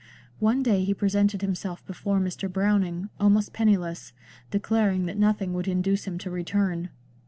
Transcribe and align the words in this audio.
One 0.39 0.63
day 0.63 0.83
he 0.83 0.95
presented 0.95 1.43
himself 1.43 1.85
before 1.85 2.19
Mr. 2.19 2.51
Browning, 2.51 3.11
almost 3.19 3.53
penniless, 3.53 4.13
declaring 4.49 5.05
that 5.05 5.15
nothing 5.19 5.53
would 5.53 5.67
induce 5.67 6.05
him 6.05 6.17
to 6.17 6.31
return. 6.31 6.89